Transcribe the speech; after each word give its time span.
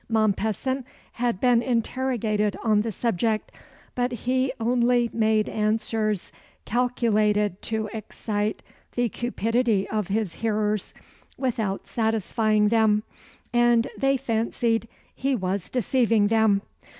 Mompesson 0.09 0.83
had 1.11 1.39
been 1.39 1.61
interrogated 1.61 2.57
on 2.63 2.81
the 2.81 2.91
subject; 2.91 3.51
but 3.93 4.11
he 4.11 4.51
only 4.59 5.11
made 5.13 5.47
answers 5.47 6.31
calculated 6.65 7.61
to 7.61 7.87
excite 7.93 8.63
the 8.95 9.09
cupidity 9.09 9.87
of 9.89 10.07
his 10.07 10.33
hearers 10.33 10.95
without 11.37 11.85
satisfying 11.85 12.69
them, 12.69 13.03
and 13.53 13.89
they 13.95 14.17
fancied 14.17 14.87
he 15.13 15.35
was 15.35 15.69
deceiving 15.69 16.29
them. 16.29 16.63